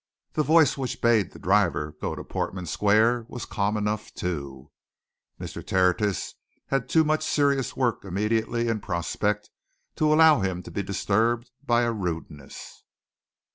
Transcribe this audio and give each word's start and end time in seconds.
The 0.33 0.41
voice 0.41 0.79
which 0.79 0.99
bade 0.99 1.29
the 1.29 1.37
driver 1.37 1.95
go 2.01 2.15
to 2.15 2.23
Portman 2.23 2.65
Square 2.65 3.27
was 3.29 3.45
calm 3.45 3.77
enough, 3.77 4.11
too 4.15 4.71
Mr. 5.39 5.63
Tertius 5.63 6.33
had 6.69 6.89
too 6.89 7.03
much 7.03 7.23
serious 7.23 7.77
work 7.77 8.03
immediately 8.03 8.67
in 8.67 8.79
prospect 8.79 9.51
to 9.97 10.11
allow 10.11 10.39
himself 10.39 10.63
to 10.63 10.71
be 10.71 10.81
disturbed 10.81 11.51
by 11.63 11.83
a 11.83 11.91
rudeness. 11.91 12.83